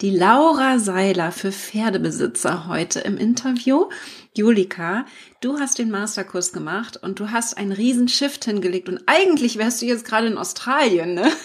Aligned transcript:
die 0.00 0.10
Laura 0.10 0.78
Seiler 0.78 1.32
für 1.32 1.52
Pferdebesitzer 1.52 2.66
heute 2.66 3.00
im 3.00 3.16
Interview. 3.16 3.88
Julika, 4.34 5.06
du 5.40 5.58
hast 5.58 5.78
den 5.78 5.90
Masterkurs 5.90 6.52
gemacht 6.52 6.98
und 7.02 7.18
du 7.18 7.30
hast 7.30 7.56
einen 7.56 7.72
riesen 7.72 8.08
Shift 8.08 8.44
hingelegt 8.44 8.88
und 8.88 9.02
eigentlich 9.06 9.56
wärst 9.56 9.80
du 9.80 9.86
jetzt 9.86 10.04
gerade 10.04 10.26
in 10.26 10.38
Australien, 10.38 11.14
ne? 11.14 11.30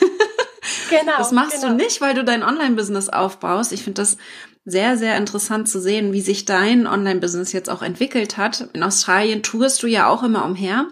Genau. 0.90 1.18
Das 1.18 1.32
machst 1.32 1.62
genau. 1.62 1.70
du 1.70 1.84
nicht, 1.84 2.02
weil 2.02 2.14
du 2.14 2.24
dein 2.24 2.44
Online-Business 2.44 3.10
aufbaust. 3.10 3.72
Ich 3.72 3.84
finde 3.84 4.02
das 4.02 4.18
sehr, 4.66 4.98
sehr 4.98 5.18
interessant 5.18 5.70
zu 5.70 5.80
sehen, 5.80 6.12
wie 6.12 6.22
sich 6.22 6.46
dein 6.46 6.86
Online-Business 6.86 7.54
jetzt 7.54 7.70
auch 7.70 7.82
entwickelt 7.82 8.38
hat. 8.38 8.70
In 8.74 8.84
Australien 8.84 9.41
tourst 9.41 9.82
du 9.82 9.88
ja 9.88 10.08
auch 10.08 10.22
immer 10.22 10.46
umher. 10.46 10.88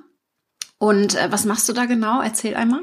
Und 0.79 1.15
äh, 1.15 1.31
was 1.31 1.45
machst 1.45 1.67
du 1.67 1.73
da 1.73 1.85
genau? 1.85 2.21
Erzähl 2.21 2.55
einmal. 2.55 2.81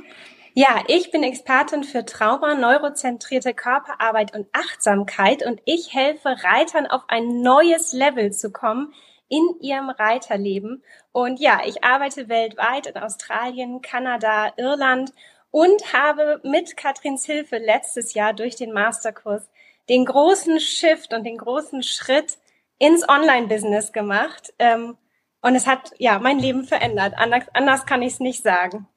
Ja, 0.59 0.83
ich 0.87 1.10
bin 1.10 1.23
Expertin 1.23 1.84
für 1.84 2.06
Trauma, 2.06 2.55
neurozentrierte 2.55 3.52
Körperarbeit 3.52 4.34
und 4.34 4.48
Achtsamkeit 4.55 5.45
und 5.45 5.60
ich 5.66 5.92
helfe 5.92 6.30
Reitern 6.30 6.87
auf 6.87 7.02
ein 7.09 7.42
neues 7.42 7.92
Level 7.92 8.32
zu 8.32 8.51
kommen 8.51 8.95
in 9.29 9.42
ihrem 9.60 9.91
Reiterleben. 9.91 10.82
Und 11.12 11.41
ja, 11.41 11.60
ich 11.66 11.84
arbeite 11.84 12.30
weltweit 12.30 12.87
in 12.87 12.96
Australien, 12.96 13.82
Kanada, 13.82 14.54
Irland 14.57 15.13
und 15.51 15.93
habe 15.93 16.40
mit 16.43 16.74
Katrins 16.74 17.26
Hilfe 17.26 17.59
letztes 17.59 18.15
Jahr 18.15 18.32
durch 18.32 18.57
den 18.57 18.73
Masterkurs 18.73 19.51
den 19.91 20.07
großen 20.07 20.59
Shift 20.59 21.13
und 21.13 21.24
den 21.24 21.37
großen 21.37 21.82
Schritt 21.82 22.38
ins 22.79 23.07
Online-Business 23.07 23.93
gemacht. 23.93 24.54
Ähm, 24.59 24.96
und 25.43 25.54
es 25.54 25.66
hat 25.66 25.93
ja 25.98 26.18
mein 26.18 26.38
Leben 26.38 26.65
verändert. 26.65 27.13
Anders, 27.18 27.45
anders 27.52 27.85
kann 27.85 28.01
ich 28.01 28.15
es 28.15 28.20
nicht 28.20 28.43
sagen. 28.43 28.88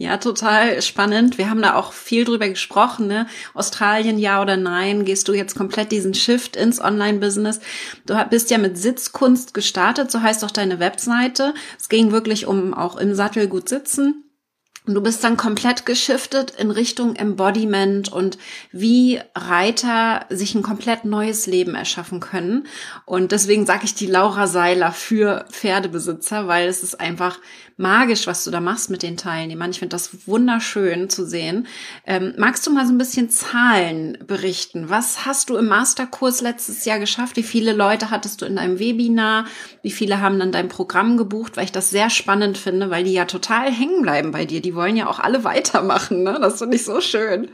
Ja, 0.00 0.16
total 0.16 0.80
spannend. 0.80 1.36
Wir 1.36 1.50
haben 1.50 1.60
da 1.60 1.74
auch 1.74 1.92
viel 1.92 2.24
drüber 2.24 2.48
gesprochen, 2.48 3.06
ne? 3.06 3.26
Australien, 3.52 4.18
ja 4.18 4.40
oder 4.40 4.56
nein? 4.56 5.04
Gehst 5.04 5.28
du 5.28 5.34
jetzt 5.34 5.54
komplett 5.54 5.92
diesen 5.92 6.14
Shift 6.14 6.56
ins 6.56 6.80
Online-Business? 6.80 7.60
Du 8.06 8.14
bist 8.30 8.50
ja 8.50 8.56
mit 8.56 8.78
Sitzkunst 8.78 9.52
gestartet, 9.52 10.10
so 10.10 10.22
heißt 10.22 10.42
auch 10.42 10.50
deine 10.52 10.80
Webseite. 10.80 11.52
Es 11.78 11.90
ging 11.90 12.12
wirklich 12.12 12.46
um 12.46 12.72
auch 12.72 12.96
im 12.96 13.14
Sattel 13.14 13.46
gut 13.46 13.68
sitzen. 13.68 14.24
Du 14.86 15.02
bist 15.02 15.22
dann 15.22 15.36
komplett 15.36 15.84
geschiftet 15.84 16.52
in 16.58 16.70
Richtung 16.70 17.14
Embodiment 17.14 18.10
und 18.10 18.38
wie 18.72 19.20
Reiter 19.34 20.24
sich 20.30 20.54
ein 20.54 20.62
komplett 20.62 21.04
neues 21.04 21.46
Leben 21.46 21.74
erschaffen 21.74 22.18
können. 22.18 22.66
Und 23.04 23.32
deswegen 23.32 23.66
sage 23.66 23.84
ich 23.84 23.94
die 23.94 24.06
Laura 24.06 24.46
Seiler 24.46 24.92
für 24.92 25.44
Pferdebesitzer, 25.50 26.48
weil 26.48 26.66
es 26.66 26.82
ist 26.82 26.98
einfach 26.98 27.38
magisch, 27.80 28.26
was 28.26 28.44
du 28.44 28.50
da 28.50 28.60
machst 28.60 28.90
mit 28.90 29.02
den 29.02 29.16
Teilnehmern. 29.16 29.70
Ich 29.70 29.78
finde 29.78 29.94
das 29.94 30.28
wunderschön 30.28 31.08
zu 31.08 31.26
sehen. 31.26 31.66
Ähm, 32.06 32.34
magst 32.36 32.66
du 32.66 32.70
mal 32.70 32.86
so 32.86 32.92
ein 32.92 32.98
bisschen 32.98 33.30
Zahlen 33.30 34.18
berichten? 34.26 34.90
Was 34.90 35.24
hast 35.24 35.50
du 35.50 35.56
im 35.56 35.66
Masterkurs 35.66 36.42
letztes 36.42 36.84
Jahr 36.84 36.98
geschafft? 36.98 37.36
Wie 37.36 37.42
viele 37.42 37.72
Leute 37.72 38.10
hattest 38.10 38.42
du 38.42 38.46
in 38.46 38.56
deinem 38.56 38.78
Webinar? 38.78 39.46
Wie 39.82 39.90
viele 39.90 40.20
haben 40.20 40.38
dann 40.38 40.52
dein 40.52 40.68
Programm 40.68 41.16
gebucht? 41.16 41.56
Weil 41.56 41.64
ich 41.64 41.72
das 41.72 41.90
sehr 41.90 42.10
spannend 42.10 42.58
finde, 42.58 42.90
weil 42.90 43.04
die 43.04 43.14
ja 43.14 43.24
total 43.24 43.72
hängen 43.72 44.02
bleiben 44.02 44.30
bei 44.30 44.44
dir. 44.44 44.60
Die 44.60 44.74
wollen 44.80 44.96
ja 44.96 45.08
auch 45.08 45.18
alle 45.18 45.44
weitermachen. 45.44 46.22
Ne? 46.22 46.38
Das 46.40 46.58
finde 46.58 46.76
ich 46.76 46.84
so 46.84 47.00
schön. 47.00 47.50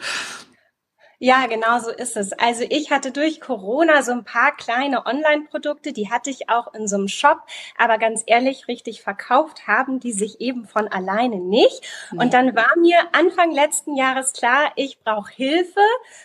Ja, 1.18 1.46
genau 1.46 1.78
so 1.78 1.90
ist 1.90 2.14
es. 2.18 2.34
Also 2.34 2.64
ich 2.68 2.90
hatte 2.90 3.10
durch 3.10 3.40
Corona 3.40 4.02
so 4.02 4.12
ein 4.12 4.24
paar 4.24 4.54
kleine 4.54 5.06
Online-Produkte, 5.06 5.94
die 5.94 6.10
hatte 6.10 6.28
ich 6.28 6.50
auch 6.50 6.74
in 6.74 6.86
so 6.88 6.96
einem 6.96 7.08
Shop, 7.08 7.38
aber 7.78 7.96
ganz 7.96 8.22
ehrlich, 8.26 8.68
richtig 8.68 9.00
verkauft 9.00 9.66
haben 9.66 9.98
die 9.98 10.12
sich 10.12 10.42
eben 10.42 10.66
von 10.66 10.88
alleine 10.88 11.36
nicht. 11.36 11.80
Nee. 12.10 12.22
Und 12.22 12.34
dann 12.34 12.54
war 12.54 12.68
mir 12.78 12.98
Anfang 13.12 13.50
letzten 13.50 13.96
Jahres 13.96 14.34
klar, 14.34 14.72
ich 14.76 15.00
brauche 15.00 15.32
Hilfe 15.32 15.80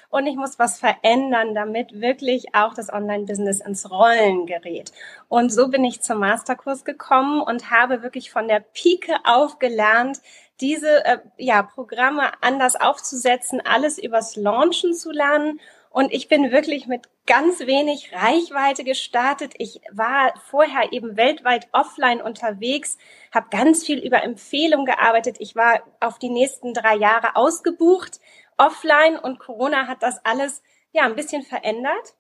und 0.09 0.28
ich 0.28 0.36
muss 0.36 0.59
was 0.59 0.78
verändern, 0.78 1.56
damit 1.56 2.02
wirklich 2.02 2.53
auch 2.53 2.74
das 2.74 2.92
Online-Business 2.92 3.62
ins 3.62 3.90
Rollen 3.90 4.46
gerät. 4.46 4.92
Und 5.30 5.53
so 5.53 5.70
bin 5.70 5.86
ich 5.86 6.02
zum 6.02 6.20
Masterkurs 6.20 6.84
gekommen 6.84 7.42
und 7.42 7.72
habe 7.72 8.03
wirklich 8.03 8.30
von 8.30 8.50
der 8.50 8.59
Pike 8.59 9.16
auf 9.24 9.58
gelernt, 9.58 10.20
diese 10.62 11.04
äh, 11.06 11.18
ja, 11.38 11.64
Programme 11.64 12.32
anders 12.42 12.76
aufzusetzen, 12.76 13.62
alles 13.62 13.98
übers 13.98 14.36
Launchen 14.36 14.94
zu 14.94 15.12
lernen. 15.12 15.60
Und 15.90 16.14
ich 16.14 16.30
bin 16.30 16.52
wirklich 16.52 16.88
mit 16.88 17.10
ganz 17.26 17.60
wenig 17.62 18.14
Reichweite 18.14 18.84
gestartet. 18.86 19.54
Ich 19.58 19.82
war 19.92 20.34
vorher 20.50 20.94
eben 20.94 21.18
weltweit 21.18 21.68
offline 21.74 22.22
unterwegs, 22.22 22.98
habe 23.34 23.48
ganz 23.50 23.86
viel 23.86 24.00
über 24.00 24.24
Empfehlungen 24.24 24.86
gearbeitet. 24.86 25.38
Ich 25.40 25.56
war 25.56 25.82
auf 26.00 26.18
die 26.18 26.30
nächsten 26.30 26.74
drei 26.74 26.96
Jahre 26.96 27.36
ausgebucht 27.36 28.22
offline 28.58 29.18
und 29.18 29.40
Corona 29.40 29.88
hat 29.88 30.04
das 30.04 30.24
alles 30.24 30.62
ja 30.92 31.04
ein 31.04 31.16
bisschen 31.16 31.44
verändert. 31.44 32.16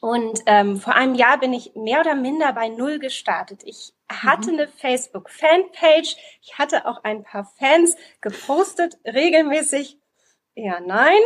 Und 0.00 0.40
ähm, 0.46 0.76
vor 0.76 0.94
einem 0.94 1.14
Jahr 1.14 1.38
bin 1.38 1.52
ich 1.52 1.74
mehr 1.74 2.00
oder 2.00 2.14
minder 2.14 2.52
bei 2.52 2.68
Null 2.68 2.98
gestartet. 2.98 3.62
Ich 3.64 3.94
hatte 4.08 4.52
mhm. 4.52 4.58
eine 4.58 4.68
Facebook-Fanpage, 4.68 6.16
ich 6.42 6.58
hatte 6.58 6.86
auch 6.86 7.02
ein 7.02 7.24
paar 7.24 7.50
Fans 7.58 7.96
gepostet, 8.20 8.98
regelmäßig, 9.04 9.98
ja, 10.54 10.80
nein. 10.80 11.18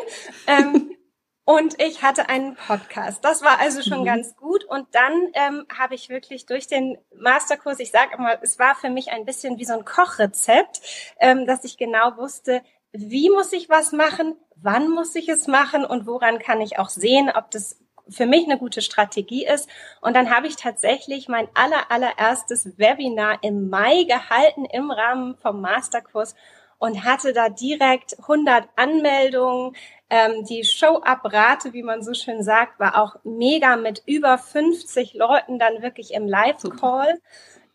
Ähm, 0.46 0.96
und 1.44 1.80
ich 1.82 2.02
hatte 2.02 2.28
einen 2.28 2.56
Podcast. 2.56 3.24
Das 3.24 3.42
war 3.42 3.58
also 3.60 3.82
schon 3.82 4.00
mhm. 4.00 4.06
ganz 4.06 4.36
gut. 4.36 4.64
Und 4.64 4.86
dann 4.92 5.28
ähm, 5.34 5.66
habe 5.76 5.94
ich 5.94 6.08
wirklich 6.08 6.46
durch 6.46 6.66
den 6.66 6.98
Masterkurs, 7.14 7.80
ich 7.80 7.90
sage 7.90 8.14
immer, 8.16 8.42
es 8.42 8.58
war 8.58 8.74
für 8.76 8.90
mich 8.90 9.10
ein 9.10 9.24
bisschen 9.24 9.58
wie 9.58 9.64
so 9.64 9.74
ein 9.74 9.84
Kochrezept, 9.84 10.80
ähm, 11.18 11.46
dass 11.46 11.64
ich 11.64 11.76
genau 11.76 12.16
wusste, 12.16 12.62
wie 12.92 13.30
muss 13.30 13.52
ich 13.52 13.68
was 13.68 13.92
machen, 13.92 14.36
wann 14.56 14.90
muss 14.90 15.14
ich 15.14 15.28
es 15.28 15.46
machen 15.46 15.84
und 15.84 16.06
woran 16.06 16.38
kann 16.38 16.60
ich 16.60 16.78
auch 16.78 16.88
sehen, 16.88 17.30
ob 17.34 17.50
das 17.50 17.76
für 18.10 18.26
mich 18.26 18.44
eine 18.44 18.58
gute 18.58 18.82
Strategie 18.82 19.46
ist. 19.46 19.68
Und 20.00 20.14
dann 20.14 20.34
habe 20.34 20.46
ich 20.46 20.56
tatsächlich 20.56 21.28
mein 21.28 21.48
aller, 21.54 21.90
allererstes 21.90 22.78
Webinar 22.78 23.38
im 23.42 23.70
Mai 23.70 24.04
gehalten 24.04 24.64
im 24.64 24.90
Rahmen 24.90 25.36
vom 25.36 25.60
Masterkurs 25.60 26.34
und 26.78 27.04
hatte 27.04 27.32
da 27.32 27.48
direkt 27.48 28.18
100 28.20 28.68
Anmeldungen. 28.74 29.76
Ähm, 30.08 30.44
die 30.44 30.64
Show-Up-Rate, 30.64 31.72
wie 31.72 31.82
man 31.82 32.02
so 32.02 32.14
schön 32.14 32.42
sagt, 32.42 32.80
war 32.80 33.00
auch 33.00 33.16
mega 33.22 33.76
mit 33.76 34.02
über 34.06 34.38
50 34.38 35.14
Leuten 35.14 35.58
dann 35.58 35.82
wirklich 35.82 36.14
im 36.14 36.26
Live-Call. 36.26 37.20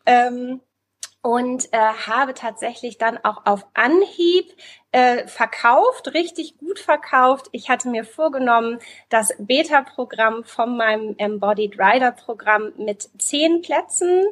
Ähm, 0.04 0.60
und 1.22 1.72
äh, 1.72 1.78
habe 1.78 2.34
tatsächlich 2.34 2.98
dann 2.98 3.18
auch 3.24 3.46
auf 3.46 3.66
Anhieb 3.74 4.52
äh, 4.92 5.26
verkauft, 5.26 6.14
richtig 6.14 6.56
gut 6.58 6.78
verkauft. 6.78 7.48
Ich 7.52 7.68
hatte 7.68 7.88
mir 7.88 8.04
vorgenommen, 8.04 8.78
das 9.08 9.34
Beta-Programm 9.38 10.44
von 10.44 10.76
meinem 10.76 11.14
Embodied 11.18 11.78
Rider-Programm 11.78 12.72
mit 12.76 13.08
zehn 13.18 13.62
Plätzen 13.62 14.24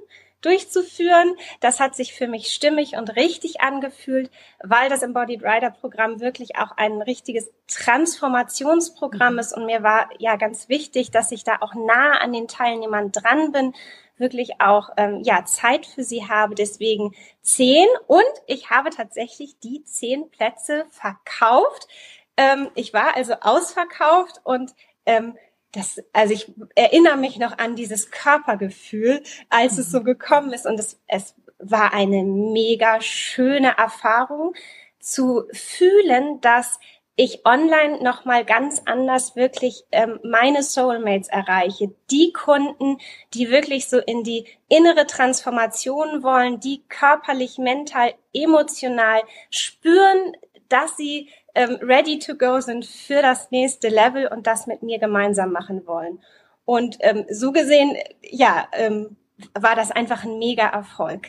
durchzuführen. 0.45 1.37
Das 1.61 1.81
hat 1.81 1.95
sich 1.95 2.15
für 2.15 2.29
mich 2.29 2.53
stimmig 2.53 2.97
und 2.97 3.17
richtig 3.17 3.61
angefühlt, 3.61 4.31
weil 4.63 4.89
das 4.89 5.03
Embodied 5.03 5.43
Rider 5.43 5.71
Programm 5.71 6.21
wirklich 6.21 6.57
auch 6.57 6.73
ein 6.77 7.03
richtiges 7.03 7.51
Transformationsprogramm 7.69 9.35
mhm. 9.35 9.39
ist 9.39 9.53
und 9.57 9.67
mir 9.67 9.83
war 9.83 10.09
ja 10.19 10.37
ganz 10.37 10.69
wichtig, 10.69 11.11
dass 11.11 11.33
ich 11.33 11.45
da 11.45 11.57
auch 11.61 11.75
nah 11.75 12.19
an 12.19 12.33
den 12.33 12.49
Teilnehmern 12.49 13.13
dran 13.13 13.53
bin, 13.53 13.75
wirklich 14.17 14.61
auch 14.61 14.91
ähm, 14.97 15.23
ja 15.23 15.45
Zeit 15.45 15.87
für 15.87 16.05
sie 16.05 16.29
habe. 16.29 16.55
Deswegen 16.55 17.15
zehn 17.43 17.87
und 18.07 18.23
ich 18.47 18.71
habe 18.71 18.91
tatsächlich 18.91 19.59
die 19.59 19.83
zehn 19.85 20.31
Plätze 20.31 20.85
verkauft. 20.91 21.89
Ähm, 22.37 22.71
ich 22.75 22.93
war 22.93 23.17
also 23.17 23.35
ausverkauft 23.41 24.41
und 24.45 24.75
ähm, 25.07 25.37
das, 25.75 26.03
also 26.13 26.33
ich 26.33 26.53
erinnere 26.75 27.17
mich 27.17 27.39
noch 27.39 27.59
an 27.59 27.77
dieses 27.77 28.11
Körpergefühl, 28.11 29.23
als 29.51 29.79
es 29.79 29.91
so 29.91 30.01
mhm. 30.01 30.05
gekommen 30.05 30.53
ist 30.53 30.67
und 30.67 30.79
es, 30.79 31.01
es 31.07 31.35
war 31.59 31.93
eine 31.93 32.23
mega 32.23 33.01
schöne 33.01 33.77
Erfahrung 33.77 34.55
zu 35.01 35.45
fühlen, 35.53 36.41
dass 36.41 36.79
ich 37.17 37.47
online 37.47 38.03
noch 38.03 38.25
mal 38.25 38.45
ganz 38.45 38.83
anders 38.87 39.37
wirklich 39.37 39.85
ähm, 39.93 40.19
meine 40.25 40.63
Soulmates 40.63 41.29
erreiche, 41.29 41.95
die 42.11 42.33
Kunden, 42.33 42.99
die 43.35 43.51
wirklich 43.51 43.89
so 43.89 43.99
in 43.99 44.25
die 44.25 44.47
innere 44.69 45.07
Transformation 45.07 46.25
wollen, 46.25 46.59
die 46.59 46.83
körperlich, 46.89 47.59
mental, 47.59 48.15
emotional 48.33 49.23
spüren, 49.51 50.37
dass 50.69 50.97
sie 50.97 51.29
ähm, 51.55 51.79
ready 51.83 52.19
to 52.19 52.35
go 52.35 52.61
sind 52.61 52.85
für 52.85 53.23
das 53.23 53.51
nächste 53.51 53.89
Level 53.89 54.27
und 54.27 54.47
das 54.47 54.67
mit 54.67 54.83
mir 54.83 54.99
gemeinsam 54.99 55.53
machen 55.53 55.87
wollen. 55.87 56.21
Und 56.65 56.97
ähm, 57.01 57.25
so 57.31 57.53
gesehen, 57.53 57.97
ja, 58.23 58.67
ähm, 58.73 59.17
war 59.59 59.77
das 59.77 59.91
einfach 59.91 60.25
ein 60.25 60.39
mega 60.39 60.67
Erfolg. 60.67 61.29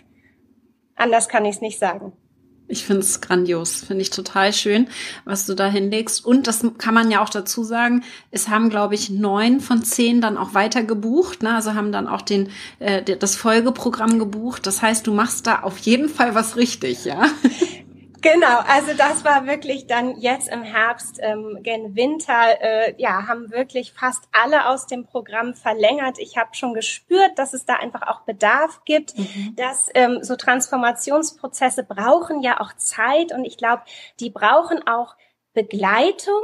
Anders 0.95 1.27
kann 1.27 1.45
ich 1.45 1.56
es 1.56 1.62
nicht 1.62 1.80
sagen. 1.80 2.13
Ich 2.68 2.83
finde 2.83 3.01
es 3.01 3.22
grandios, 3.22 3.83
finde 3.83 4.01
ich 4.01 4.10
total 4.10 4.51
schön, 4.51 4.88
was 5.24 5.45
du 5.45 5.54
da 5.54 5.68
hinlegst. 5.68 6.25
Und 6.25 6.48
das 6.48 6.66
kann 6.80 6.95
man 6.95 7.12
ja 7.12 7.22
auch 7.22 7.30
dazu 7.30 7.63
sagen, 7.63 8.04
es 8.31 8.50
haben, 8.50 8.72
glaube 8.72 8.95
ich, 8.95 9.12
neun 9.12 9.60
von 9.60 9.83
zehn 9.83 10.19
dann 10.19 10.36
auch 10.36 10.56
weiter 10.56 10.81
gebucht, 10.81 11.44
ne? 11.44 11.54
also 11.54 11.75
haben 11.75 11.92
dann 11.92 12.07
auch 12.07 12.24
den, 12.24 12.50
äh, 12.80 13.04
das 13.04 13.36
Folgeprogramm 13.36 14.18
gebucht. 14.18 14.66
Das 14.66 14.81
heißt, 14.81 15.06
du 15.06 15.13
machst 15.13 15.45
da 15.45 15.60
auf 15.60 15.77
jeden 15.80 16.10
Fall 16.10 16.33
was 16.33 16.56
richtig, 16.56 17.06
ja? 17.06 17.25
Genau, 18.25 18.57
also 18.68 18.95
das 18.98 19.24
war 19.24 19.45
wirklich 19.45 19.86
dann 19.86 20.18
jetzt 20.18 20.48
im 20.48 20.63
Herbst, 20.63 21.19
ähm, 21.22 21.60
gen 21.62 21.95
Winter, 21.95 22.60
äh, 22.60 22.95
ja, 22.98 23.27
haben 23.27 23.51
wirklich 23.51 23.94
fast 23.94 24.24
alle 24.31 24.68
aus 24.68 24.88
dem 24.88 25.06
Programm 25.06 25.54
verlängert. 25.54 26.18
Ich 26.18 26.36
habe 26.36 26.56
schon 26.56 26.74
gespürt, 26.74 27.38
dass 27.38 27.54
es 27.54 27.66
da 27.66 27.75
einfach 27.75 28.01
auch 28.01 28.22
Bedarf 28.22 28.81
gibt, 28.83 29.16
mhm. 29.16 29.56
dass 29.57 29.89
ähm, 29.94 30.24
so 30.24 30.36
Transformationsprozesse 30.36 31.83
brauchen 31.83 32.42
ja 32.42 32.60
auch 32.62 32.74
Zeit 32.77 33.31
und 33.31 33.45
ich 33.45 33.57
glaube, 33.57 33.83
die 34.19 34.31
brauchen 34.31 34.88
auch 34.88 35.16
Begleitung, 35.56 36.42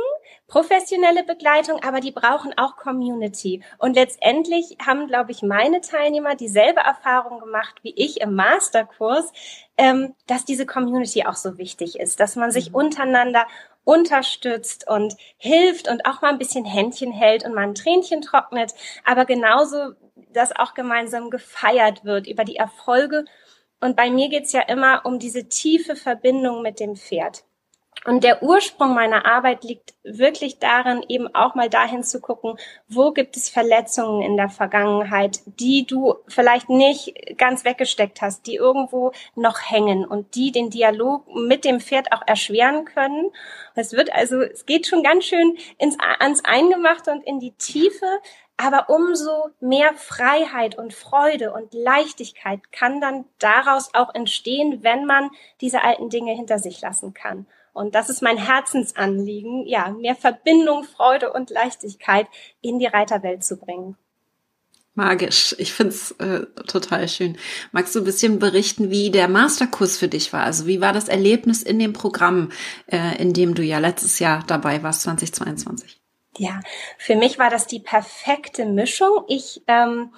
professionelle 0.48 1.24
Begleitung, 1.24 1.84
aber 1.84 2.00
die 2.00 2.12
brauchen 2.12 2.58
auch 2.58 2.78
Community. 2.78 3.63
Und 3.78 3.96
letztendlich 3.96 4.78
haben, 4.86 5.08
glaube 5.08 5.31
ich, 5.31 5.44
meine 5.44 5.81
Teilnehmer 5.81 6.36
dieselbe 6.36 6.80
Erfahrung 6.80 7.40
gemacht 7.40 7.75
wie 7.84 7.94
ich 7.96 8.22
im 8.22 8.34
Masterkurs, 8.36 9.31
ähm, 9.78 10.16
dass 10.25 10.46
diese 10.46 10.66
Community 10.66 11.25
auch 11.25 11.36
so 11.36 11.58
wichtig 11.58 12.00
ist, 12.00 12.19
dass 12.19 12.36
man 12.36 12.52
sich 12.52 12.69
mhm. 12.69 12.75
untereinander 12.75 13.46
unterstützt 13.84 14.88
und 14.88 15.16
hilft 15.38 15.88
und 15.90 16.06
auch 16.06 16.22
mal 16.22 16.30
ein 16.30 16.38
bisschen 16.38 16.66
Händchen 16.66 17.12
hält 17.12 17.46
und 17.46 17.54
mal 17.54 17.64
ein 17.64 17.75
Tränchen 17.75 18.22
trocknet, 18.22 18.74
aber 19.06 19.25
genauso, 19.25 19.94
dass 20.34 20.56
auch 20.56 20.74
gemeinsam 20.74 21.30
gefeiert 21.30 22.06
wird 22.06 22.28
über 22.28 22.44
die 22.44 22.56
Erfolge. 22.56 23.25
Und 23.80 23.96
bei 23.96 24.10
mir 24.12 24.30
geht's 24.30 24.54
ja 24.54 24.62
immer 24.62 25.06
um 25.06 25.18
diese 25.18 25.50
tiefe 25.50 25.96
Verbindung 25.96 26.62
mit 26.62 26.80
dem 26.80 26.96
Pferd. 26.96 27.44
Und 28.04 28.24
der 28.24 28.42
Ursprung 28.42 28.96
meiner 28.96 29.28
Arbeit 29.28 29.64
liegt 29.64 29.94
wirklich 30.04 30.58
darin, 30.58 31.06
eben 31.08 31.34
auch 31.36 31.54
mal 31.54 31.70
dahin 31.70 32.04
zu 32.04 32.20
gucken, 32.20 32.58
wo 32.88 33.12
gibt 33.12 33.38
es 33.38 33.48
Verletzungen 33.48 34.24
in 34.24 34.38
der 34.38 34.50
Vergangenheit, 34.50 35.42
die 35.46 35.86
du 35.86 36.16
vielleicht 36.28 36.68
nicht 36.68 37.14
ganz 37.38 37.64
weggesteckt 37.64 38.24
hast, 38.24 38.48
die 38.48 38.56
irgendwo 38.56 39.12
noch 39.36 39.60
hängen 39.70 40.04
und 40.04 40.34
die 40.34 40.52
den 40.52 40.72
Dialog 40.72 41.28
mit 41.36 41.64
dem 41.64 41.80
Pferd 41.80 42.12
auch 42.12 42.24
erschweren 42.26 42.86
können. 42.86 43.32
Es 43.76 43.94
wird 43.94 44.12
also, 44.12 44.42
es 44.42 44.66
geht 44.66 44.88
schon 44.88 45.04
ganz 45.04 45.26
schön 45.26 45.56
ins, 45.78 45.96
ans 46.00 46.44
Eingemachte 46.44 47.12
und 47.12 47.24
in 47.24 47.40
die 47.40 47.52
Tiefe, 47.52 48.08
aber 48.58 48.90
umso 48.90 49.50
mehr 49.60 49.94
Freiheit 49.94 50.76
und 50.76 50.96
Freude 50.96 51.54
und 51.54 51.72
Leichtigkeit 51.76 52.72
kann 52.72 53.00
dann 53.00 53.26
daraus 53.38 53.94
auch 53.94 54.14
entstehen, 54.16 54.82
wenn 54.82 55.06
man 55.06 55.30
diese 55.62 55.84
alten 55.84 56.10
Dinge 56.10 56.34
hinter 56.34 56.58
sich 56.58 56.82
lassen 56.82 57.14
kann. 57.14 57.46
Und 57.73 57.95
das 57.95 58.09
ist 58.09 58.21
mein 58.21 58.38
Herzensanliegen, 58.38 59.65
ja, 59.65 59.91
mehr 59.91 60.15
Verbindung, 60.15 60.83
Freude 60.83 61.31
und 61.31 61.50
Leichtigkeit 61.50 62.27
in 62.62 62.79
die 62.79 62.88
Reiterwelt 62.88 63.44
zu 63.44 63.57
bringen. 63.57 63.97
Magisch. 64.94 65.56
Ich 65.57 65.71
find's 65.71 66.12
äh, 66.19 66.41
total 66.68 67.07
schön. 67.07 67.38
Magst 67.71 67.95
du 67.95 68.00
ein 68.00 68.06
bisschen 68.06 68.39
berichten, 68.39 68.91
wie 68.91 69.09
der 69.09 69.29
Masterkurs 69.29 69.97
für 69.97 70.09
dich 70.09 70.33
war? 70.33 70.44
Also 70.44 70.68
wie 70.68 70.81
war 70.81 70.91
das 70.91 71.07
Erlebnis 71.07 71.63
in 71.63 71.79
dem 71.79 71.94
Programm, 71.94 72.51
äh, 72.88 73.15
in 73.18 73.31
dem 73.31 73.56
du 73.56 73.63
ja 73.63 73.79
letztes 73.79 74.19
Jahr 74.19 74.44
dabei 74.47 74.83
warst, 74.83 75.03
2022? 75.03 76.01
Ja, 76.38 76.59
für 76.97 77.15
mich 77.15 77.39
war 77.39 77.50
das 77.50 77.68
die 77.68 77.79
perfekte 77.79 78.65
Mischung. 78.65 79.23
Ich 79.29 79.63
ähm, 79.68 80.13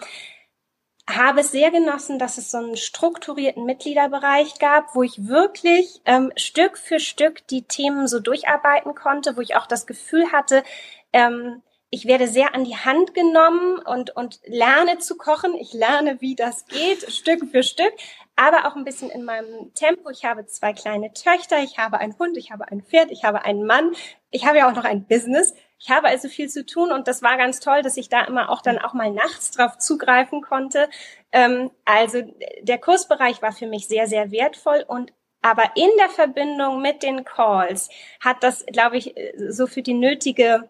habe 1.09 1.41
es 1.41 1.51
sehr 1.51 1.69
genossen, 1.71 2.17
dass 2.17 2.38
es 2.38 2.51
so 2.51 2.57
einen 2.59 2.77
strukturierten 2.77 3.65
Mitgliederbereich 3.65 4.57
gab, 4.59 4.95
wo 4.95 5.03
ich 5.03 5.27
wirklich 5.27 6.01
ähm, 6.05 6.31
Stück 6.38 6.77
für 6.77 7.00
Stück 7.00 7.45
die 7.47 7.63
Themen 7.63 8.07
so 8.07 8.19
durcharbeiten 8.19 8.95
konnte, 8.95 9.35
wo 9.35 9.41
ich 9.41 9.55
auch 9.55 9.67
das 9.67 9.85
Gefühl 9.85 10.31
hatte, 10.31 10.63
ähm, 11.11 11.61
ich 11.94 12.07
werde 12.07 12.27
sehr 12.27 12.55
an 12.55 12.63
die 12.63 12.75
Hand 12.75 13.13
genommen 13.13 13.77
und, 13.77 14.15
und 14.15 14.39
lerne 14.45 14.97
zu 14.97 15.15
kochen. 15.15 15.53
Ich 15.53 15.73
lerne, 15.73 16.19
wie 16.21 16.33
das 16.33 16.65
geht, 16.65 17.11
Stück 17.13 17.47
für 17.51 17.61
Stück, 17.61 17.94
aber 18.35 18.65
auch 18.65 18.75
ein 18.75 18.83
bisschen 18.83 19.11
in 19.11 19.23
meinem 19.23 19.71
Tempo. 19.75 20.09
Ich 20.09 20.25
habe 20.25 20.47
zwei 20.47 20.73
kleine 20.73 21.13
Töchter, 21.13 21.59
ich 21.59 21.77
habe 21.77 22.00
einen 22.00 22.17
Hund, 22.17 22.35
ich 22.35 22.50
habe 22.50 22.67
ein 22.71 22.81
Pferd, 22.81 23.11
ich 23.11 23.23
habe 23.23 23.45
einen 23.45 23.67
Mann, 23.67 23.94
ich 24.31 24.47
habe 24.47 24.57
ja 24.57 24.67
auch 24.67 24.75
noch 24.75 24.85
ein 24.85 25.05
Business. 25.05 25.53
Ich 25.83 25.91
habe 25.91 26.07
also 26.07 26.30
viel 26.30 26.47
zu 26.47 26.65
tun 26.65 26.94
und 26.94 27.09
das 27.09 27.21
war 27.21 27.35
ganz 27.35 27.59
toll, 27.59 27.81
dass 27.81 27.97
ich 27.97 28.07
da 28.07 28.21
immer 28.24 28.50
auch 28.50 28.62
dann 28.62 28.80
auch 28.80 28.94
mal 28.94 29.12
nachts 29.12 29.51
drauf 29.51 29.77
zugreifen 29.77 30.41
konnte. 30.41 30.89
Ähm, 31.33 31.71
also 31.83 32.21
der 32.62 32.77
Kursbereich 32.77 33.41
war 33.41 33.51
für 33.51 33.68
mich 33.68 33.89
sehr, 33.89 34.07
sehr 34.07 34.31
wertvoll 34.31 34.85
und 34.88 35.12
aber 35.41 35.71
in 35.75 35.89
der 36.00 36.07
Verbindung 36.07 36.81
mit 36.81 37.03
den 37.03 37.25
Calls 37.25 37.89
hat 38.21 38.44
das, 38.44 38.65
glaube 38.68 38.97
ich, 38.97 39.13
so 39.50 39.68
für 39.68 39.81
die 39.81 39.94
nötige 39.94 40.69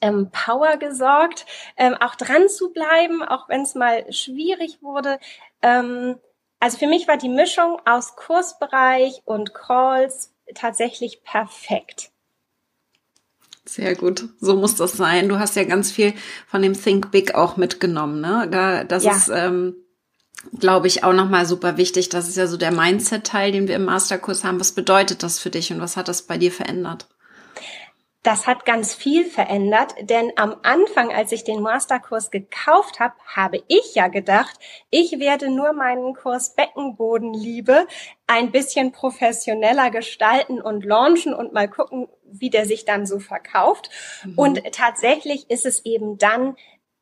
ähm, 0.00 0.30
Power 0.30 0.76
gesorgt, 0.76 1.44
ähm, 1.76 1.94
auch 1.94 2.14
dran 2.14 2.48
zu 2.48 2.72
bleiben, 2.72 3.24
auch 3.24 3.48
wenn 3.48 3.62
es 3.62 3.74
mal 3.74 4.12
schwierig 4.12 4.80
wurde. 4.80 5.18
Ähm, 5.60 6.20
also 6.60 6.78
für 6.78 6.86
mich 6.86 7.08
war 7.08 7.16
die 7.16 7.28
Mischung 7.28 7.80
aus 7.84 8.14
Kursbereich 8.14 9.22
und 9.24 9.54
Calls 9.54 10.36
tatsächlich 10.54 11.24
perfekt. 11.24 12.12
Sehr 13.66 13.96
gut. 13.96 14.28
So 14.40 14.56
muss 14.56 14.76
das 14.76 14.92
sein. 14.92 15.28
Du 15.28 15.38
hast 15.38 15.56
ja 15.56 15.64
ganz 15.64 15.90
viel 15.90 16.14
von 16.46 16.62
dem 16.62 16.80
Think 16.80 17.10
Big 17.10 17.34
auch 17.34 17.56
mitgenommen, 17.56 18.20
ne? 18.20 18.48
Da, 18.50 18.84
das 18.84 19.04
ja. 19.04 19.12
ist, 19.12 19.28
ähm, 19.28 19.74
glaube 20.58 20.86
ich, 20.86 21.02
auch 21.02 21.12
nochmal 21.12 21.46
super 21.46 21.76
wichtig. 21.76 22.08
Das 22.08 22.28
ist 22.28 22.36
ja 22.36 22.46
so 22.46 22.56
der 22.56 22.72
Mindset-Teil, 22.72 23.52
den 23.52 23.66
wir 23.66 23.76
im 23.76 23.84
Masterkurs 23.84 24.44
haben. 24.44 24.60
Was 24.60 24.72
bedeutet 24.72 25.22
das 25.22 25.40
für 25.40 25.50
dich 25.50 25.72
und 25.72 25.80
was 25.80 25.96
hat 25.96 26.06
das 26.08 26.22
bei 26.22 26.38
dir 26.38 26.52
verändert? 26.52 27.08
Das 28.26 28.48
hat 28.48 28.64
ganz 28.64 28.92
viel 28.92 29.24
verändert, 29.24 29.94
denn 30.00 30.32
am 30.34 30.56
Anfang, 30.64 31.12
als 31.12 31.30
ich 31.30 31.44
den 31.44 31.62
Masterkurs 31.62 32.32
gekauft 32.32 32.98
habe, 32.98 33.14
habe 33.24 33.62
ich 33.68 33.94
ja 33.94 34.08
gedacht, 34.08 34.58
ich 34.90 35.20
werde 35.20 35.48
nur 35.48 35.72
meinen 35.72 36.12
Kurs 36.12 36.56
Beckenbodenliebe 36.56 37.86
ein 38.26 38.50
bisschen 38.50 38.90
professioneller 38.90 39.92
gestalten 39.92 40.60
und 40.60 40.84
launchen 40.84 41.34
und 41.34 41.52
mal 41.52 41.70
gucken, 41.70 42.08
wie 42.24 42.50
der 42.50 42.66
sich 42.66 42.84
dann 42.84 43.06
so 43.06 43.20
verkauft. 43.20 43.90
Mhm. 44.24 44.34
Und 44.36 44.62
tatsächlich 44.72 45.48
ist 45.48 45.64
es 45.64 45.84
eben 45.84 46.18
dann 46.18 46.56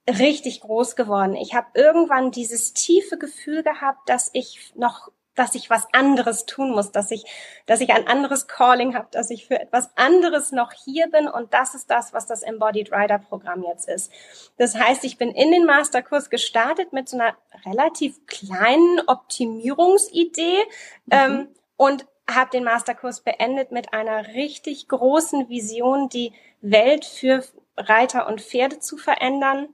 richtig 0.07 0.61
groß 0.61 0.95
geworden. 0.95 1.37
Ich 1.37 1.55
habe 1.55 1.69
irgendwann 1.73 2.33
dieses 2.33 2.75
tiefe 2.75 3.17
Gefühl 3.17 3.63
gehabt, 3.63 4.11
dass 4.11 4.29
ich 4.35 4.75
noch 4.77 5.09
dass 5.35 5.55
ich 5.55 5.71
was 5.71 5.87
anderes 5.93 6.47
tun 6.47 6.71
muss, 6.71 6.93
dass 6.93 7.11
ich, 7.11 7.25
dass 7.67 7.81
ich 7.81 7.93
ein 7.93 8.07
anderes 8.07 8.47
Calling 8.47 8.95
habe, 8.95 9.09
dass 9.11 9.31
ich 9.31 9.47
für 9.47 9.61
etwas 9.61 9.91
anderes 9.97 10.53
noch 10.53 10.73
hier 10.73 11.09
bin 11.09 11.29
und 11.29 11.53
das 11.53 11.75
ist 11.75 11.91
das, 11.91 12.13
was 12.13 12.27
das 12.27 12.43
Embodied 12.43 12.93
Rider 12.93 13.19
Programm 13.19 13.65
jetzt 13.65 13.89
ist. 13.89 14.13
Das 14.59 14.75
heißt, 14.77 15.05
ich 15.05 15.19
bin 15.19 15.31
in 15.31 15.51
den 15.51 15.67
Masterkurs 15.67 16.31
gestartet 16.31 16.93
mit 16.93 17.09
so 17.09 17.19
einer 17.19 17.37
relativ 17.67 18.27
kleinen 18.27 19.01
Optimierungsidee 19.07 20.59
mhm. 21.07 21.11
ähm, 21.11 21.49
und 21.77 22.07
habe 22.31 22.51
den 22.51 22.65
Masterkurs 22.65 23.21
beendet 23.21 23.71
mit 23.71 23.93
einer 23.93 24.29
richtig 24.29 24.89
großen 24.89 25.49
Vision, 25.49 26.09
die 26.09 26.33
Welt 26.63 27.05
für 27.05 27.45
Reiter 27.77 28.27
und 28.29 28.41
Pferde 28.41 28.79
zu 28.79 28.97
verändern 28.97 29.69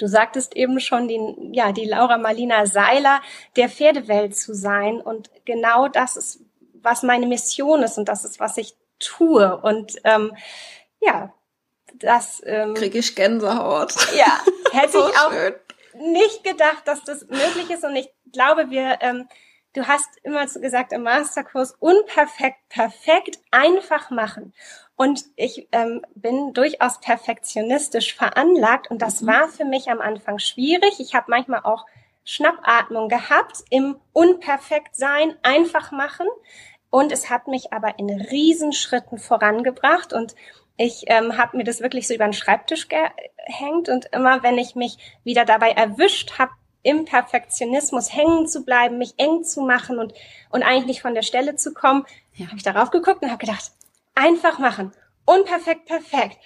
Du 0.00 0.06
sagtest 0.06 0.56
eben 0.56 0.80
schon, 0.80 1.08
die, 1.08 1.20
ja, 1.52 1.72
die 1.72 1.84
Laura 1.84 2.16
Marlina 2.16 2.64
Seiler 2.64 3.20
der 3.56 3.68
Pferdewelt 3.68 4.34
zu 4.34 4.54
sein. 4.54 4.98
Und 4.98 5.30
genau 5.44 5.88
das 5.88 6.16
ist, 6.16 6.40
was 6.72 7.02
meine 7.02 7.26
Mission 7.26 7.82
ist 7.82 7.98
und 7.98 8.08
das 8.08 8.24
ist, 8.24 8.40
was 8.40 8.56
ich 8.56 8.74
tue. 8.98 9.60
Und 9.60 9.96
ähm, 10.04 10.34
ja, 11.02 11.34
das 11.96 12.40
ähm, 12.46 12.72
kriege 12.72 12.98
ich 12.98 13.14
Gänsehaut. 13.14 13.94
Ja, 14.16 14.40
hätte 14.72 14.92
so 14.92 15.06
ich 15.06 15.18
auch 15.18 15.32
schön. 15.32 15.54
nicht 16.12 16.44
gedacht, 16.44 16.88
dass 16.88 17.04
das 17.04 17.26
möglich 17.26 17.68
ist. 17.68 17.84
Und 17.84 17.94
ich 17.94 18.08
glaube, 18.32 18.70
wir 18.70 18.96
ähm, 19.02 19.28
Du 19.72 19.86
hast 19.86 20.08
immer 20.24 20.46
gesagt 20.46 20.92
im 20.92 21.04
Masterkurs 21.04 21.76
unperfekt, 21.78 22.58
perfekt, 22.68 23.38
einfach 23.52 24.10
machen. 24.10 24.52
Und 24.96 25.24
ich 25.36 25.68
ähm, 25.70 26.04
bin 26.14 26.52
durchaus 26.52 27.00
perfektionistisch 27.00 28.14
veranlagt 28.14 28.90
und 28.90 29.00
das 29.00 29.22
mhm. 29.22 29.26
war 29.28 29.48
für 29.48 29.64
mich 29.64 29.88
am 29.88 30.00
Anfang 30.00 30.38
schwierig. 30.40 30.98
Ich 30.98 31.14
habe 31.14 31.30
manchmal 31.30 31.60
auch 31.62 31.86
Schnappatmung 32.24 33.08
gehabt 33.08 33.64
im 33.70 33.96
Unperfektsein, 34.12 35.36
einfach 35.42 35.92
machen. 35.92 36.26
Und 36.90 37.12
es 37.12 37.30
hat 37.30 37.46
mich 37.46 37.72
aber 37.72 37.98
in 38.00 38.10
Riesenschritten 38.10 39.18
vorangebracht 39.18 40.12
und 40.12 40.34
ich 40.76 41.04
ähm, 41.06 41.36
habe 41.36 41.58
mir 41.58 41.64
das 41.64 41.80
wirklich 41.80 42.08
so 42.08 42.14
über 42.14 42.24
den 42.24 42.32
Schreibtisch 42.32 42.88
gehängt 42.88 43.88
und 43.88 44.06
immer, 44.12 44.42
wenn 44.42 44.58
ich 44.58 44.74
mich 44.74 44.98
wieder 45.22 45.44
dabei 45.44 45.70
erwischt 45.70 46.38
habe, 46.38 46.52
im 46.82 47.04
Perfektionismus 47.04 48.14
hängen 48.14 48.46
zu 48.46 48.64
bleiben, 48.64 48.98
mich 48.98 49.14
eng 49.18 49.44
zu 49.44 49.62
machen 49.62 49.98
und, 49.98 50.14
und 50.50 50.62
eigentlich 50.62 50.86
nicht 50.86 51.02
von 51.02 51.14
der 51.14 51.22
Stelle 51.22 51.56
zu 51.56 51.72
kommen, 51.74 52.06
ja. 52.34 52.46
habe 52.46 52.56
ich 52.56 52.62
darauf 52.62 52.90
geguckt 52.90 53.22
und 53.22 53.30
habe 53.30 53.44
gedacht, 53.44 53.72
einfach 54.14 54.58
machen. 54.58 54.92
Unperfekt, 55.24 55.86
perfekt. 55.86 56.38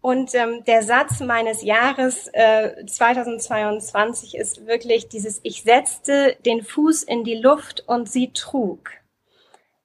Und 0.00 0.34
ähm, 0.34 0.64
der 0.64 0.82
Satz 0.82 1.20
meines 1.20 1.62
Jahres 1.62 2.28
äh, 2.34 2.84
2022 2.84 4.36
ist 4.36 4.66
wirklich 4.66 5.08
dieses, 5.08 5.40
ich 5.42 5.62
setzte 5.62 6.36
den 6.44 6.62
Fuß 6.62 7.04
in 7.04 7.24
die 7.24 7.36
Luft 7.36 7.84
und 7.86 8.10
sie 8.10 8.30
trug. 8.32 8.90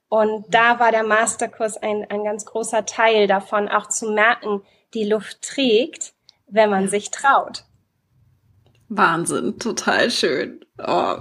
Und 0.09 0.45
da 0.49 0.79
war 0.79 0.91
der 0.91 1.03
Masterkurs 1.03 1.77
ein, 1.77 2.05
ein 2.09 2.23
ganz 2.23 2.45
großer 2.45 2.85
Teil 2.85 3.27
davon, 3.27 3.69
auch 3.69 3.87
zu 3.87 4.11
merken, 4.11 4.61
die 4.93 5.05
Luft 5.05 5.41
trägt, 5.41 6.13
wenn 6.47 6.69
man 6.69 6.89
sich 6.89 7.11
traut. 7.11 7.63
Wahnsinn, 8.89 9.59
total 9.59 10.09
schön. 10.09 10.65
Oh, 10.79 11.15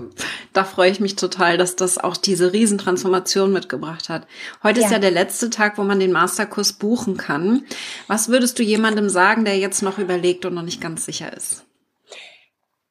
da 0.53 0.65
freue 0.65 0.91
ich 0.91 1.01
mich 1.01 1.17
total, 1.17 1.59
dass 1.59 1.77
das 1.77 1.99
auch 1.99 2.17
diese 2.17 2.53
Riesentransformation 2.53 3.53
mitgebracht 3.53 4.09
hat. 4.09 4.27
Heute 4.63 4.81
ja. 4.81 4.87
ist 4.87 4.93
ja 4.93 4.99
der 4.99 5.11
letzte 5.11 5.51
Tag, 5.51 5.77
wo 5.77 5.83
man 5.83 6.01
den 6.01 6.13
Masterkurs 6.13 6.73
buchen 6.73 7.17
kann. 7.17 7.65
Was 8.07 8.29
würdest 8.29 8.59
du 8.59 8.63
jemandem 8.63 9.09
sagen, 9.09 9.45
der 9.45 9.59
jetzt 9.59 9.83
noch 9.83 9.99
überlegt 9.99 10.47
und 10.47 10.55
noch 10.55 10.63
nicht 10.63 10.81
ganz 10.81 11.05
sicher 11.05 11.37
ist? 11.37 11.67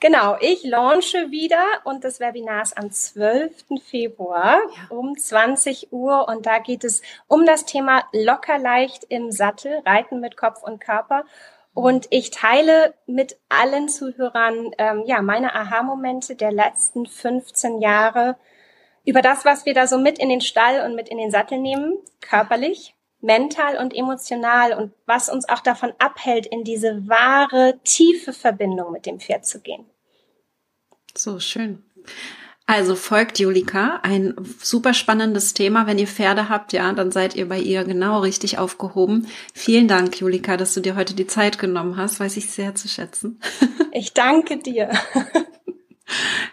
Genau, 0.01 0.35
ich 0.41 0.65
launche 0.65 1.31
wieder 1.31 1.63
und 1.85 2.03
das 2.03 2.19
Webinar 2.19 2.63
ist 2.63 2.77
am 2.77 2.91
12. 2.91 3.53
Februar 3.89 4.57
ja. 4.57 4.87
um 4.89 5.17
20 5.17 5.93
Uhr 5.93 6.27
und 6.27 6.45
da 6.45 6.59
geht 6.59 6.83
es 6.83 7.01
um 7.27 7.45
das 7.45 7.63
Thema 7.63 8.03
locker 8.11 8.57
leicht 8.57 9.05
im 9.05 9.31
Sattel, 9.31 9.81
Reiten 9.85 10.19
mit 10.19 10.35
Kopf 10.35 10.61
und 10.61 10.81
Körper. 10.81 11.23
Und 11.73 12.07
ich 12.09 12.29
teile 12.31 12.93
mit 13.05 13.37
allen 13.47 13.87
Zuhörern 13.87 14.71
ähm, 14.77 15.03
ja 15.05 15.21
meine 15.21 15.55
Aha-Momente 15.55 16.35
der 16.35 16.51
letzten 16.51 17.05
15 17.05 17.79
Jahre 17.79 18.35
über 19.05 19.21
das, 19.21 19.45
was 19.45 19.65
wir 19.65 19.73
da 19.73 19.87
so 19.87 19.97
mit 19.97 20.19
in 20.19 20.27
den 20.27 20.41
Stall 20.41 20.85
und 20.85 20.95
mit 20.95 21.07
in 21.07 21.17
den 21.17 21.31
Sattel 21.31 21.59
nehmen, 21.59 21.97
körperlich, 22.19 22.93
mental 23.21 23.77
und 23.77 23.95
emotional 23.95 24.73
und 24.73 24.93
was 25.05 25.29
uns 25.29 25.47
auch 25.47 25.61
davon 25.61 25.93
abhält, 25.99 26.45
in 26.45 26.63
diese 26.63 27.07
wahre, 27.07 27.79
tiefe 27.83 28.33
Verbindung 28.33 28.91
mit 28.91 29.05
dem 29.05 29.19
Pferd 29.19 29.45
zu 29.45 29.59
gehen. 29.61 29.85
So 31.15 31.39
schön. 31.39 31.83
Also 32.67 32.95
folgt 32.95 33.37
Julika, 33.37 33.99
ein 34.03 34.33
super 34.61 34.93
spannendes 34.93 35.53
Thema. 35.53 35.87
Wenn 35.87 35.99
ihr 35.99 36.07
Pferde 36.07 36.47
habt, 36.47 36.71
ja, 36.71 36.93
dann 36.93 37.11
seid 37.11 37.35
ihr 37.35 37.49
bei 37.49 37.59
ihr 37.59 37.83
genau 37.83 38.21
richtig 38.21 38.59
aufgehoben. 38.59 39.27
Vielen 39.53 39.89
Dank, 39.89 40.19
Julika, 40.19 40.55
dass 40.55 40.73
du 40.73 40.79
dir 40.79 40.95
heute 40.95 41.13
die 41.13 41.27
Zeit 41.27 41.59
genommen 41.59 41.97
hast. 41.97 42.21
Weiß 42.21 42.37
ich 42.37 42.49
sehr 42.49 42.75
zu 42.75 42.87
schätzen. 42.87 43.39
Ich 43.93 44.13
danke 44.13 44.55
dir. 44.55 44.89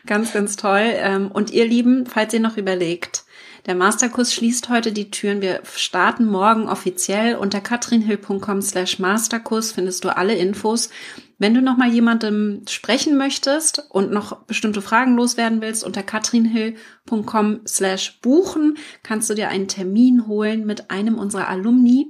Ganz, 0.07 0.33
ganz 0.33 0.57
toll. 0.57 0.83
Ähm, 0.83 1.31
und 1.31 1.53
ihr 1.53 1.67
Lieben, 1.67 2.07
falls 2.07 2.35
ihr 2.35 2.41
noch 2.41 2.57
überlegt, 2.57 3.25
der 3.69 3.75
Masterkurs 3.75 4.33
schließt 4.33 4.71
heute 4.71 4.93
die 4.93 5.11
Türen. 5.11 5.43
Wir 5.43 5.61
starten 5.77 6.25
morgen 6.25 6.71
offiziell. 6.71 7.37
Unter 7.37 7.61
katrinhill.com 7.61 8.63
slash 8.63 8.99
Masterkurs 8.99 9.73
findest 9.73 10.05
du 10.05 10.17
alle 10.17 10.35
Infos. 10.35 10.89
Wenn 11.37 11.53
du 11.53 11.61
noch 11.61 11.77
mal 11.77 11.93
jemandem 11.93 12.63
sprechen 12.67 13.19
möchtest 13.19 13.85
und 13.91 14.11
noch 14.11 14.47
bestimmte 14.47 14.81
Fragen 14.81 15.17
loswerden 15.17 15.61
willst, 15.61 15.85
unter 15.85 16.03
katrinhill.com 16.03 17.61
slash 17.69 18.19
buchen 18.23 18.79
kannst 19.03 19.29
du 19.29 19.35
dir 19.35 19.51
einen 19.51 19.69
Termin 19.69 20.27
holen 20.27 20.65
mit 20.65 20.91
einem 20.91 21.19
unserer 21.19 21.49
Alumni. 21.49 22.07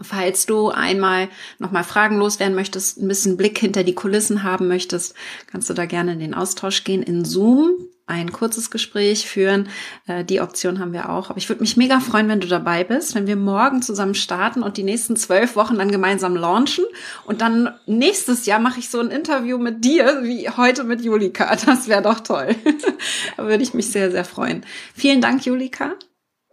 Falls 0.00 0.46
du 0.46 0.70
einmal 0.70 1.28
nochmal 1.58 1.84
Fragen 1.84 2.16
loswerden 2.16 2.54
möchtest, 2.54 2.96
ein 2.96 3.08
bisschen 3.08 3.36
Blick 3.36 3.58
hinter 3.58 3.84
die 3.84 3.94
Kulissen 3.94 4.42
haben 4.42 4.68
möchtest, 4.68 5.14
kannst 5.48 5.68
du 5.68 5.74
da 5.74 5.84
gerne 5.84 6.14
in 6.14 6.18
den 6.18 6.32
Austausch 6.32 6.82
gehen 6.82 7.02
in 7.02 7.26
Zoom 7.26 7.72
ein 8.12 8.32
kurzes 8.32 8.70
Gespräch 8.70 9.26
führen. 9.26 9.68
Äh, 10.06 10.24
die 10.24 10.40
Option 10.40 10.78
haben 10.78 10.92
wir 10.92 11.10
auch. 11.10 11.30
Aber 11.30 11.38
ich 11.38 11.48
würde 11.48 11.62
mich 11.62 11.76
mega 11.76 12.00
freuen, 12.00 12.28
wenn 12.28 12.40
du 12.40 12.46
dabei 12.46 12.84
bist, 12.84 13.14
wenn 13.14 13.26
wir 13.26 13.36
morgen 13.36 13.82
zusammen 13.82 14.14
starten 14.14 14.62
und 14.62 14.76
die 14.76 14.82
nächsten 14.82 15.16
zwölf 15.16 15.56
Wochen 15.56 15.78
dann 15.78 15.90
gemeinsam 15.90 16.36
launchen. 16.36 16.84
Und 17.24 17.40
dann 17.40 17.74
nächstes 17.86 18.46
Jahr 18.46 18.58
mache 18.58 18.80
ich 18.80 18.90
so 18.90 19.00
ein 19.00 19.10
Interview 19.10 19.58
mit 19.58 19.84
dir, 19.84 20.20
wie 20.22 20.48
heute 20.48 20.84
mit 20.84 21.00
Julika. 21.02 21.56
Das 21.64 21.88
wäre 21.88 22.02
doch 22.02 22.20
toll. 22.20 22.54
da 23.36 23.44
würde 23.44 23.62
ich 23.62 23.72
mich 23.72 23.90
sehr, 23.90 24.10
sehr 24.10 24.24
freuen. 24.24 24.66
Vielen 24.94 25.20
Dank, 25.20 25.46
Julika. 25.46 25.94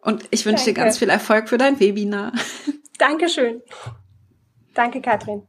Und 0.01 0.23
ich 0.31 0.45
wünsche 0.45 0.65
dir 0.65 0.73
ganz 0.73 0.97
viel 0.97 1.09
Erfolg 1.09 1.49
für 1.49 1.57
dein 1.57 1.79
Webinar. 1.79 2.31
Dankeschön. 2.97 3.61
Danke, 4.73 5.01
Katrin. 5.01 5.48